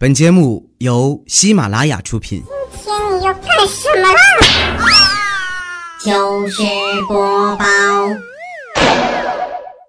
[0.00, 2.42] 本节目由喜马拉雅出品。
[2.72, 4.18] 今天你要干什么啦？
[6.02, 6.62] 糗事
[7.06, 7.64] 播报。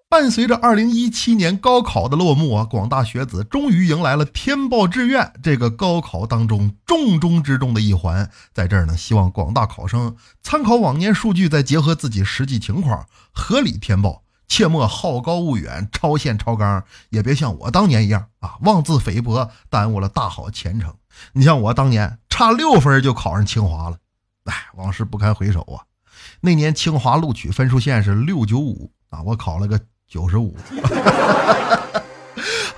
[0.09, 8.29] 伴随着二零一七年高考的落幕啊，广大学子终于迎来了填报志愿这个高考当中重中之重的一环。
[8.53, 14.20] 在这儿呢，希望广大考生参考往年数据，再结合自己实际情况，合理填报，
[14.51, 20.93] 切莫好高骛远、超限超纲，也别像我当年一样啊妄自菲薄，耽误了大好前程。
[21.31, 23.95] 你像我当年差六分就考上清华了，
[24.43, 25.87] 哎，往事不堪回首啊。
[26.41, 29.79] 那年清华录取分数线是六九五啊，我考了个。
[30.11, 30.53] 九十五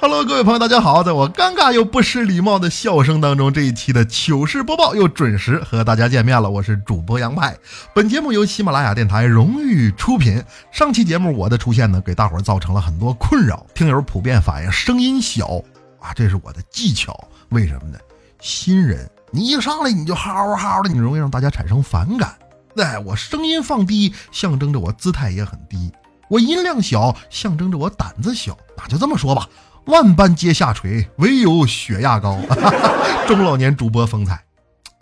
[0.03, 1.02] ，Hello，各位朋友，大家好！
[1.02, 6.49] 在我尴尬又不失礼貌的笑声当中，这一期的糗事播报又准时和大家见面了。
[6.49, 7.55] 我是主播杨派，
[7.95, 10.43] 本节目由喜马拉雅电台荣誉出品。
[10.73, 15.63] 上期节目我的出现呢，给大伙儿造成了很多困扰，听友普遍反映声音小
[16.02, 17.17] 啊，这是我的技巧。
[17.48, 17.98] 为什么呢？
[18.41, 22.35] 新人你一上来你就嚎嚎的，你容易让大家产生反感。
[22.76, 25.90] 哎，我声音放低，象征着我姿态也很低。
[26.27, 29.48] 我音量小，象征着我胆子小，那就这么说吧。
[29.85, 32.39] 万般皆下垂，唯有血压高。
[33.27, 34.43] 中老年主播风采，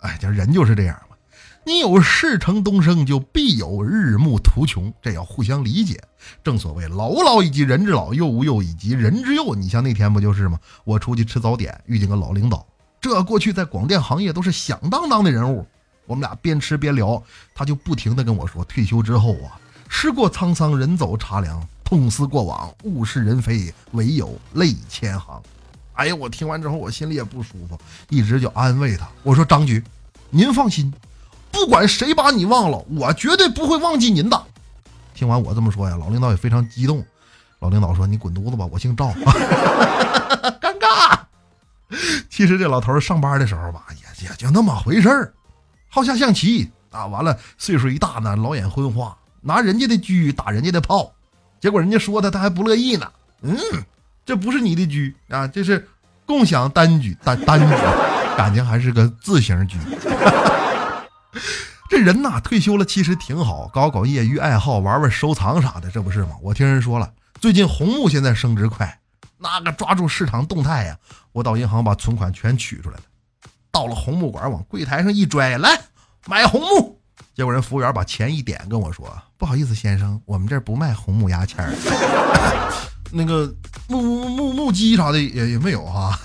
[0.00, 1.16] 哎，这人就是这样嘛。
[1.64, 6.02] 你有事成东升，就必有日暮途穷，这要互相理解。
[6.42, 9.54] 正所谓老吾老以及人之老，幼吾幼以及人之幼。
[9.54, 10.58] 你像那天不就是吗？
[10.82, 12.66] 我出去吃早点，遇见个老领导，
[13.00, 15.64] 这过去在广电行业都是响当当的人物。
[16.06, 17.22] 我们俩边吃边聊，
[17.54, 19.54] 他就不停的跟我说，退休之后啊。
[19.88, 21.64] 事过沧桑，人走茶凉。
[21.92, 25.42] 痛思过往，物是人非，唯有泪千行。
[25.92, 29.06] 哎呀，我听完之后，我心里也不舒服，一直就安慰他。
[29.22, 29.84] 我说：“张局，
[30.30, 30.90] 您放心，
[31.50, 34.42] 不管谁把你忘了，我绝对不会忘记您的。”
[35.12, 37.04] 听完我这么说呀，老领导也非常激动。
[37.58, 39.08] 老领导说：“你滚犊子吧，我姓赵。
[40.62, 41.18] ”尴尬。
[42.30, 45.34] 其实这老头上班的时候吧，也也就那么回事儿，
[45.90, 47.04] 好下象棋啊。
[47.04, 49.14] 完了，岁数一大呢，老眼昏花。
[49.42, 51.12] 拿人家的车打人家的炮，
[51.62, 53.08] 结果人家说他，他还不乐意呢。
[53.42, 53.56] 嗯，
[54.26, 55.88] 这不是你的车啊，这是
[56.26, 57.66] 共享单居单单居，
[58.36, 59.78] 感情还是个自行车。
[61.88, 66.30] 这人呐，退休了其实挺好，搞搞业余爱好，玩玩收藏啥的，这不是吗？
[66.42, 68.98] 我听人说了，最近红木现在升值快，
[69.38, 70.98] 那个抓住市场动态呀，
[71.30, 73.02] 我到银行把存款全取出来了，
[73.70, 75.80] 到了红木馆往柜台上一拽，来
[76.26, 76.91] 买红木。
[77.34, 81.72] 结果人服务员把钱一点，跟我说：“不好意思，先生，我们这儿不卖红木牙签儿，
[83.10, 83.50] 那个
[83.88, 86.18] 木木木木鸡啥的也也没有哈，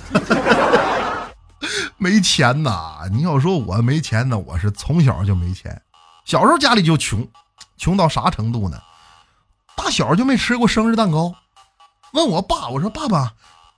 [1.97, 3.07] 没钱呐！
[3.11, 5.81] 你要说我没钱呢，我是从小就没钱，
[6.25, 7.25] 小时候家里就穷，
[7.77, 8.77] 穷到啥程度呢？
[9.77, 11.33] 大小就没吃过生日蛋糕。
[12.11, 13.33] 问我爸，我说爸爸，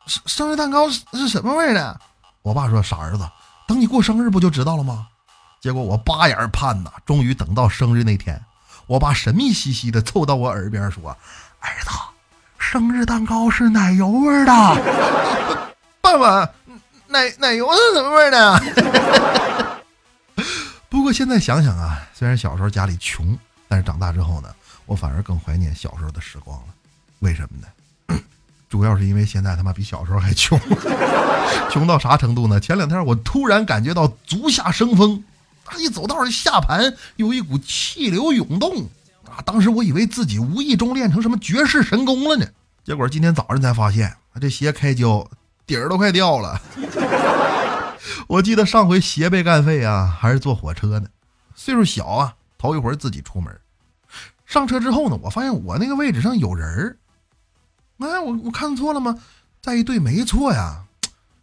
[0.08, 2.02] 生生日蛋糕是是什么味儿的？
[2.42, 3.30] 我爸说傻儿子，
[3.68, 5.08] 等你过生日不就知道了吗？”
[5.62, 8.42] 结果我八眼盼呐，终于等到生日那天，
[8.88, 11.10] 我爸神秘兮兮的凑到我耳边说
[11.60, 11.90] ：“儿子，
[12.58, 14.52] 生日蛋糕是奶油味的。”
[16.00, 16.50] 爸爸，
[17.08, 18.64] 奶奶油是什么味的？
[20.88, 23.38] 不过现在想想啊，虽然小时候家里穷，
[23.68, 24.50] 但是长大之后呢，
[24.86, 26.68] 我反而更怀念小时候的时光了。
[27.20, 27.68] 为什么呢？
[28.70, 30.58] 主要是因为现在他妈比小时候还穷，
[31.70, 32.62] 穷到啥程度呢？
[32.62, 35.22] 前两天我突然感觉到足下生风。
[35.78, 38.90] 一走道这下盘有一股气流涌动
[39.26, 39.44] 啊！
[39.46, 42.46] 当时我以为自己无意中练成什么绝世神功了呢，
[42.84, 45.30] 结果今天早上才发现，这鞋开胶
[45.66, 46.62] 底儿都快掉了。
[48.28, 51.08] 我记得上回鞋被干废啊，还是坐火车呢，
[51.56, 53.56] 岁数小啊，头一回自己出门。
[54.46, 56.98] 上车之后呢，我发现我那个位置上有人儿。
[58.00, 59.18] 哎，我我看错了吗？
[59.62, 60.86] 再一对，没错呀。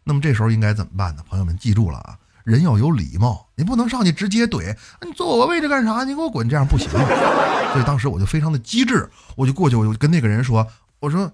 [0.04, 1.22] 那么这时候应该怎么办呢？
[1.28, 2.18] 朋友们记住了啊！
[2.46, 4.72] 人要有礼貌，你不能上去直接怼。
[5.04, 6.04] 你坐我位置干啥？
[6.04, 6.48] 你给我滚！
[6.48, 6.88] 这样不行。
[6.88, 10.64] 所以当时我就非常的机智，我就过去，我就跟那个人说
[11.00, 11.28] ：“我说，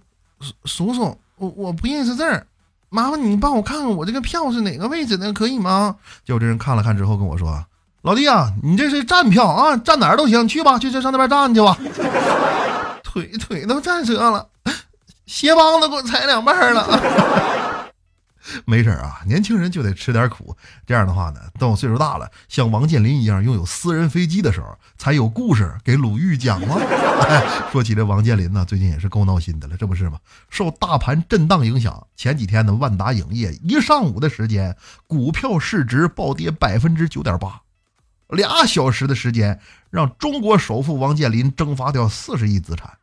[0.64, 2.46] 叔叔，我我不认识字儿，
[2.88, 5.94] 麻烦你帮我看看我这个票是哪个位置的，可以吗？”
[6.24, 7.62] 结果这人看了看之后跟我说
[8.00, 11.76] ：“老弟啊，你这是站票啊，站哪儿都行，去吧，去上那边站去吧。
[13.04, 14.48] ”腿腿都站折了，
[15.26, 16.88] 鞋帮子给我踩两半了。
[18.64, 20.56] 没事啊，年轻人就得吃点苦。
[20.86, 26.76] 这样的话呢，等我岁数大了，像王健林一样拥有私人飞机的时候，才有故事给鲁豫讲吗？
[27.70, 30.18] 说起这王健林呢，最近也是够闹心的了，这不是吗？
[30.50, 34.76] 受大盘震荡影响，前几天呢，万达影业一上午的时间，
[35.06, 37.62] 股票市值暴跌百分之九点八，
[38.28, 39.60] 俩小时的时间，
[39.90, 42.98] 让中国首富王健林蒸发掉四十亿资产，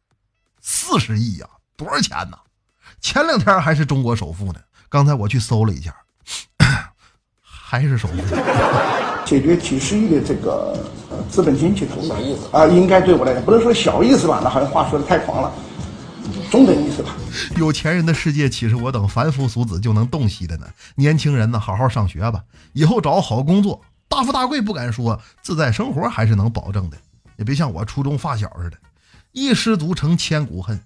[0.61, 2.37] 四十亿呀，多少钱呢？
[2.99, 4.59] 前两天还是中国首富呢。
[4.89, 5.95] 刚才我去搜了一下，
[7.39, 8.15] 还是首富。
[9.25, 10.75] 解决几十亿的这个
[11.11, 15.53] 呃资本金去投小意思啊，应该对我来讲不能说小意思吧，那好像话说的太狂了，
[16.49, 17.15] 中等意思吧。
[17.55, 20.65] 有钱人的世界岂是我等凡夫俗子就能洞悉的呢？
[20.95, 22.43] 年轻人呢，好好上学吧，
[22.73, 26.97] 以后找好工作，大富大贵不敢说，自在生活还是能保证的。
[27.37, 28.77] 也别像我初中发小似的，
[29.31, 30.81] 一失足成千古恨。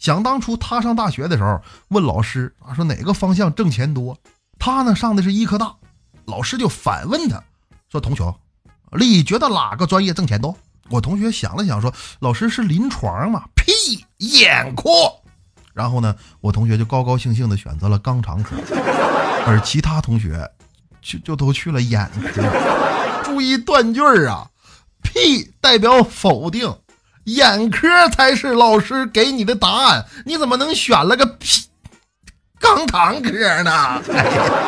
[0.00, 4.16] 想当初他上大学的时候，问老师啊说哪个方向挣钱多，
[4.58, 5.76] 他呢上的是医科大，
[6.24, 7.40] 老师就反问他
[7.90, 8.34] 说：“同学，
[8.98, 10.56] 你觉得哪个专业挣钱多？”
[10.88, 13.44] 我同学想了想说：“老师是临床嘛？
[13.54, 14.88] 屁，眼科。”
[15.74, 18.56] 然后呢，我同学就高高兴兴的选择了肛肠科，
[19.46, 20.50] 而其他同学
[21.02, 22.42] 就就都去了眼科。
[23.22, 24.50] 注意断句儿啊，
[25.02, 26.74] 屁代表否定。
[27.24, 31.68] 眼科才是老师给你的答案，你怎么能选了个屁
[32.60, 34.02] 肛肠科呢？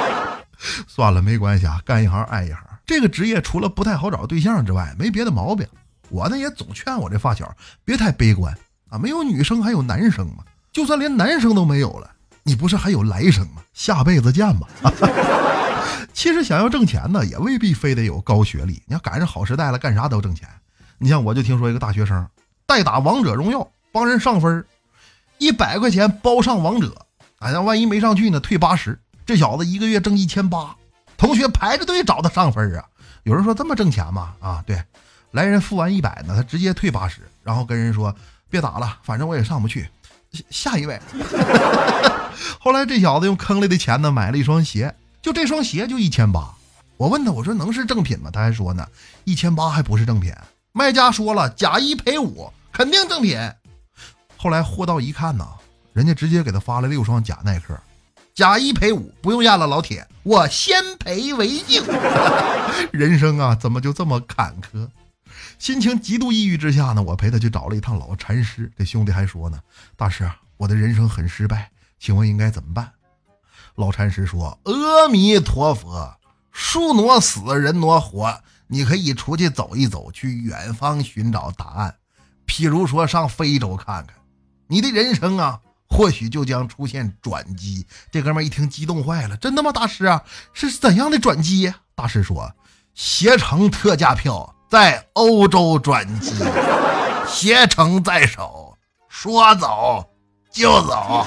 [0.87, 2.59] 算了，没关系啊，干一行爱一行。
[2.87, 5.67] 这个职业除了不太好找对象之外，没别的毛病。
[6.09, 7.51] 我呢也总劝我这发小
[7.85, 8.57] 别太悲观
[8.91, 10.45] 啊，没有女生还有男生嘛。
[10.73, 12.11] 就算连男生都没有了，
[12.43, 13.63] 你不是还有来生吗？
[13.73, 14.69] 下辈子见吧。
[16.13, 18.83] 其实想要挣钱呢，也未必非得有高学历。
[18.87, 20.47] 你要赶上好时代了，干啥都挣钱。
[20.99, 22.27] 你像我就听说一个大学生。
[22.73, 24.65] 代打王者荣耀帮人上分，
[25.37, 27.05] 一百块钱包上王者，
[27.39, 28.41] 哎，那万一没上去呢？
[28.41, 28.99] 退八十。
[29.27, 30.75] 这小子一个月挣一千八，
[31.19, 32.83] 同学排着队找他上分啊。
[33.25, 34.33] 有人说这么挣钱吗？
[34.41, 34.83] 啊，对，
[35.33, 38.17] 来人付完一百呢，他直接退八十，然后跟人说
[38.49, 39.87] 别打了，反正我也上不去，
[40.49, 40.99] 下一位。
[42.59, 46.55] 后来这小子用坑里的钱呢买了一双鞋，就这双鞋就一千八。
[46.97, 48.31] 我问他，我说能是正品吗？
[48.33, 48.89] 他还说呢，
[49.25, 50.33] 一千八还不是正品。
[50.73, 52.51] 卖家说了，假一赔五。
[52.73, 53.39] 肯定正品。
[54.37, 55.47] 后来货到一看呢，
[55.93, 57.79] 人家直接给他发了六双假耐克，
[58.35, 61.85] 假一赔五，不用验了，老铁，我先赔为敬。
[62.91, 64.89] 人生啊，怎么就这么坎坷？
[65.59, 68.73] 心情极度抑郁之下呢，我陪他去找了一趟老禅师。
[68.77, 69.61] 这兄弟还说呢，
[69.97, 71.71] 大师，我的人生很失败，
[72.01, 72.91] 请问应该怎么办？
[73.77, 76.17] 老禅师说：“阿弥陀佛，
[76.51, 81.95] 树挪死，人挪活，你可以出去走一走，去远方寻找答案。”
[82.53, 84.15] 譬如说上非洲看看，
[84.67, 85.59] 你的人生啊，
[85.89, 87.87] 或许就将出现转机。
[88.11, 89.73] 这哥们一听激动坏了，真的吗？
[89.73, 90.23] 大师啊，
[90.53, 91.73] 是怎样的转机？
[91.95, 92.53] 大师说，
[92.95, 96.35] 携程特价票在欧洲转机，
[97.27, 98.77] 携程在手，
[99.09, 100.07] 说走
[100.53, 101.27] 就走。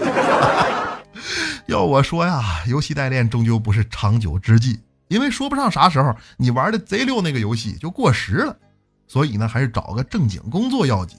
[1.66, 8.56] 要我说呀，游戏代练终究不是长久之计，因为说不上啥时候你玩的贼溜那个游戏就过时了。
[9.08, 11.18] 所以呢，还是找个正经工作要紧。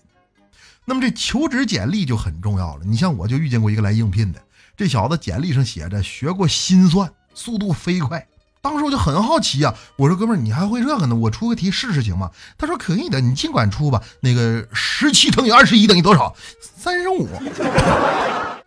[0.85, 2.83] 那么这求职简历就很重要了。
[2.85, 4.41] 你像我就遇见过一个来应聘的，
[4.77, 8.27] 这小子简历上写着学过心算，速度飞快。
[8.62, 11.15] 当时我就很好奇啊，我说哥们儿，你还会这个呢？
[11.15, 12.31] 我出个题试试行吗？
[12.59, 14.03] 他说可以的，你尽管出吧。
[14.21, 16.35] 那个十七乘以二十一等于多少？
[16.61, 17.29] 三十五。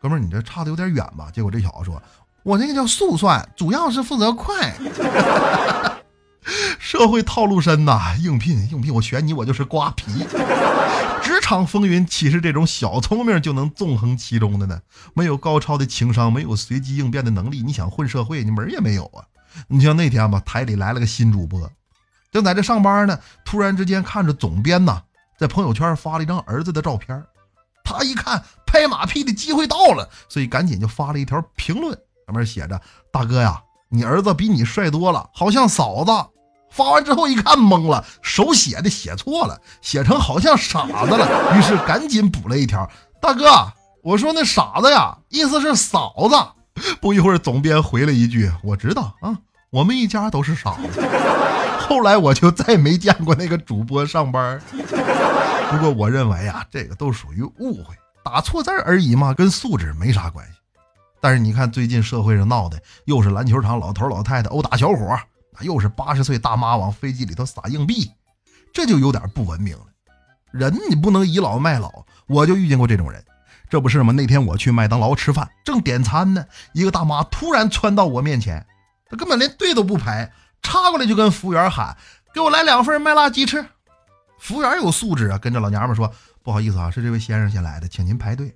[0.02, 1.30] 哥们儿，你这差的有点远吧？
[1.34, 2.02] 结果这小子说，
[2.44, 4.74] 我那个叫速算，主要是负责快。
[6.80, 10.26] 社会套路深呐，应聘应聘，我选你，我就是瓜皮。
[11.22, 14.82] 职场风云岂是这种小聪明就能纵横其中的呢？
[15.14, 19.24] 没有高超的情商，没有随机应变的能力，你想混社会，你门也没有啊！
[19.68, 21.70] 你像那天吧，台里来了个新主播，
[22.32, 25.02] 正在这上班呢，突然之间看着总编呐
[25.38, 27.22] 在朋友圈发了一张儿子的照片，
[27.84, 31.92] 他一看拍马屁的机会到了，所以赶紧就发了一条评论，
[32.28, 32.80] 上面写着
[33.12, 36.12] ：“大哥呀，你儿子比你帅多了，好像嫂子。”
[36.70, 42.88] 发完之后一看懵了，手写的写错了，写成好像傻子了，于是赶紧补了一条
[43.20, 46.36] ：“大哥，我说那傻子呀，意思是嫂子。
[47.02, 49.36] ”不一会儿，总编回了一句：“我知道啊，
[49.72, 51.02] 我们一家都是傻子。”
[51.90, 54.62] 后来我就再没见过那个主播上班。
[55.72, 60.59] 不过我认为啊，这个都属于误会，打错字而已嘛，跟素质没啥关系。
[61.22, 65.20] 但是你看最近社会上闹的，又是篮球场老头老太太殴打小伙。
[65.62, 68.10] 又是八十岁大妈往飞机里头撒硬币，
[68.72, 69.84] 这就有点不文明了。
[70.52, 73.22] 人你不能倚老卖老，我就遇见过这种人。
[73.70, 74.14] 这不是吗？
[74.14, 78.66] 那天我去麦当劳吃饭，正点餐呢，一个大妈突然窜到我面前，
[79.10, 81.98] 她根本连队都不排，插过来就跟服务员喊
[82.34, 83.66] ：“给我来两份麦辣鸡翅。”
[84.40, 86.10] 服务员有素质啊，跟着老娘们说
[86.42, 88.56] ：“不好意思啊，是这位先生先来的，请您排队。”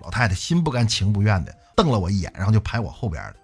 [0.00, 3.34] 老太太心不甘情不愿的瞪了我一眼，然后就排我后边了。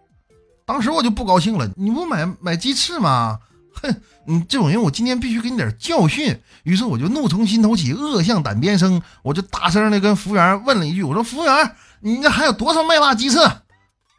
[0.65, 3.39] 当时我就不高兴了，你不买买鸡翅吗？
[3.83, 3.95] 哼，
[4.27, 6.41] 你这种人我今天必须给你点教训。
[6.63, 13.39] 于是我就怒从心头起，恶向胆边生，我就大声的跟服务员问了一句：“我说服务员，你那还有多少麦辣鸡翅？”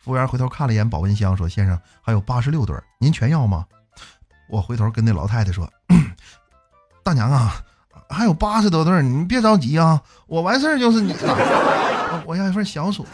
[0.04, 3.66] 服务员回头看了一眼保温箱，说：“先生，还有八十六对，您全要吗？”
[4.50, 5.68] 我回头跟那老太太说
[7.04, 7.56] ：“大娘啊，
[8.10, 11.93] 还有八十多对儿，你别着急啊，我完事儿就是你了。
[12.26, 13.06] 我要一份小薯。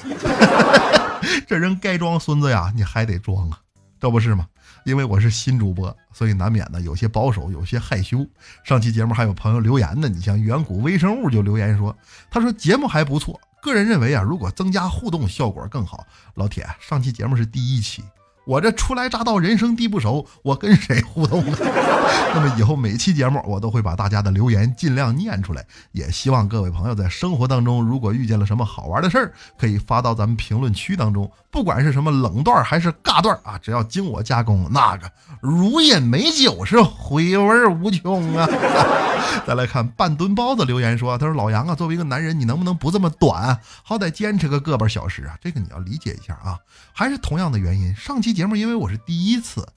[1.48, 3.60] 这人该装孙子呀，你还得装啊，
[4.00, 4.48] 这不是吗？
[4.86, 8.26] 因为我是新主播，所以难免呢有些保守，有些害羞。
[8.64, 11.96] 上期节目还有朋友留言呢，你像远古微生物就留言说，
[12.32, 16.08] 他说节目还不错，个人认为啊，如果增加互动效果更好。
[16.36, 18.04] 老铁，上期节目是第一期。
[18.50, 21.58] 我这初来乍到，人生地不熟，我跟谁互动啊？
[22.34, 38.50] 那么以后每期节目我都会把大家的留言尽量念出来，也希望各位朋友在生活当中，如果遇见了什么好玩的事儿，可以发到咱们评论区当中，不管是什么冷段还是尬段啊，只要经我加工，那个如饮美酒是回味无穷啊！
[39.46, 45.38] 再来看半吨包子留言说，他说老杨啊，作为一个男人，你能不能不这么短，好歹坚持个个把小时啊？
[45.40, 46.58] 这个你要理解一下啊，
[46.92, 49.68] 还是同样的原因，上期节目因为我是第一次，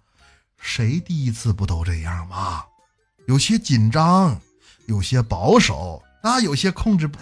[0.57, 2.63] 谁第一次不都这样吗？
[3.27, 4.41] 有些紧张，
[4.87, 7.19] 有些保守啊，有些控制不。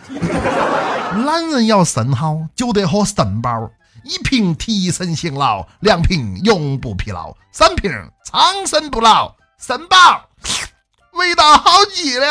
[1.24, 3.70] 男人要肾好，就得喝肾宝，
[4.04, 7.90] 一瓶提神醒脑，两瓶永不疲劳，三瓶
[8.22, 10.28] 长生不老，肾宝。
[11.12, 12.26] 味道好极了。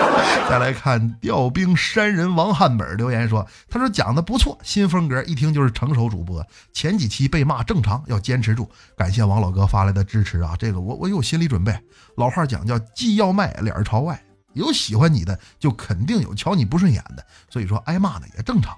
[0.48, 6.44] 再来看调兵山人王汉本留言说：“他说讲的不错，新风格一听就是成熟主播。
[6.72, 8.68] 前几期被骂正常，要坚持住。
[8.96, 11.78] 感谢王老哥发来的支持啊，这个我我有心理准备。
[12.16, 14.20] 老话讲叫既要卖脸朝外，
[14.54, 17.24] 有喜欢你的，就肯定有瞧你不顺眼的。
[17.48, 18.76] 所以说挨骂呢也正常。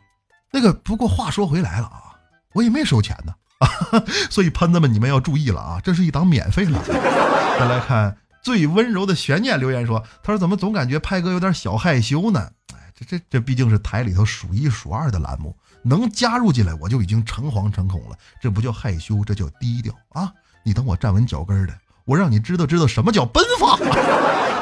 [0.51, 2.13] 那个不过话说回来了啊，
[2.53, 3.69] 我也没收钱呢啊，
[4.29, 6.73] 所以喷子们你们要注意了啊，这是一档免费的。
[7.59, 12.51] 再来看。”最温柔的悬念留言说：“他说怎么总感觉派哥有点小害羞呢？
[12.75, 18.19] 哎，这这这毕竟是台里头数一数二的栏目，能加入进来我就已经诚惶诚恐了。
[18.41, 20.33] 这不叫害羞，这叫低调啊！
[20.65, 23.79] 你等我站稳脚跟的，我让你知道知道什么叫奔放。”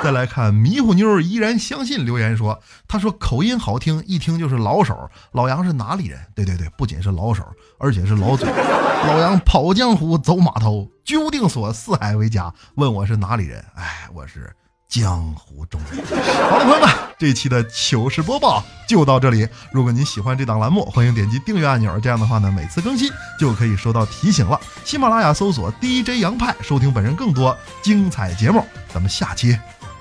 [0.02, 5.10] 再来看迷糊妞依然相信留言说：“他说口音好听，一听就是老手。
[5.32, 6.18] 老杨是哪里人？
[6.34, 7.44] 对对对，不仅是老手，
[7.78, 8.48] 而且是老嘴。
[8.48, 12.50] 老杨跑江湖走码头，居定所四海为家。
[12.76, 13.62] 问我是哪里人？
[13.74, 14.50] 哎，我是
[14.90, 16.04] 江湖中人。
[16.50, 19.48] 好了，朋友们，这期的糗事播报就到这里。
[19.72, 21.98] 如果您喜欢这档栏目，欢迎点击订阅按钮。
[22.00, 24.60] 这样的话呢，每次更新就可以收到提醒了。
[24.84, 28.66] 喜马拉雅搜索 DJ 杨派，收听本人更多精彩节目。
[28.92, 29.56] 咱们下期。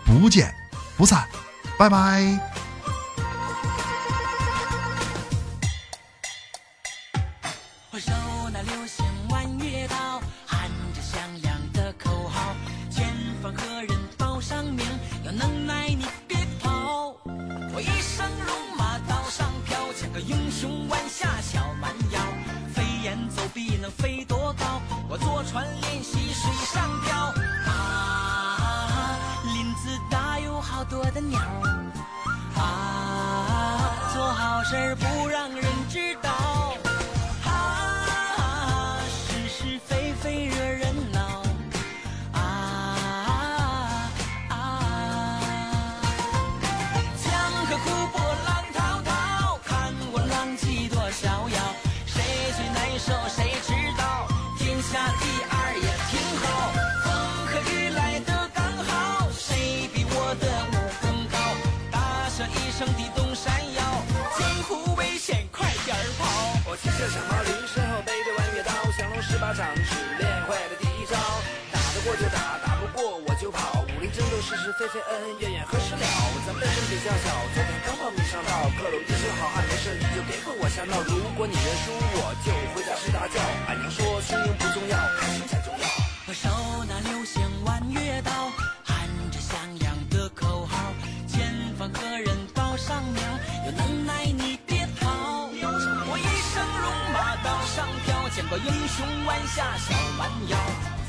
[0.05, 0.51] 不见
[0.97, 1.23] 不散，
[1.77, 2.68] 拜拜。
[15.31, 17.15] 能耐你别跑。
[17.73, 22.19] 我一生戎马刀上飘，像个英雄弯下小蛮腰，
[22.73, 24.81] 飞檐走壁能飞多高？
[25.07, 27.33] 我坐船练习水上漂。
[27.67, 29.17] 啊，
[29.53, 31.39] 林子大有好多的鸟
[32.55, 36.29] 啊，做好事不让人知道
[37.45, 40.88] 啊，是是非非惹人
[74.49, 76.01] 是是非非，恩恩怨怨，何时了？
[76.47, 78.65] 咱们身体较小，昨天刚报名上道。
[78.81, 80.97] 各路英雄好汉，没事你就别和我瞎闹。
[81.05, 83.37] 如果你认输，我就回家睡大觉。
[83.67, 85.85] 俺娘说，输赢不重要，开心才重要。
[86.25, 86.49] 我手
[86.89, 88.49] 拿流星弯月刀，
[88.83, 90.93] 喊着响亮的口号，
[91.27, 92.39] 前方何人？
[92.77, 93.21] 上苗，
[93.65, 95.49] 有能耐你别逃！
[95.51, 100.57] 我一生戎马刀上飘，见过英雄弯下小蛮腰，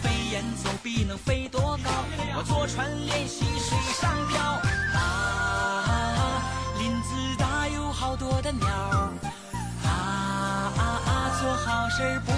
[0.02, 1.90] 飞檐走壁能飞多高？
[2.37, 4.61] 我坐船练习水上漂
[4.99, 6.42] 啊！
[6.78, 9.12] 林子大有好多的鸟啊
[9.85, 9.88] 啊
[11.07, 11.09] 啊！
[11.40, 12.33] 做好事不